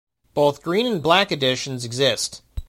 [0.33, 2.41] Both green and black editions exist.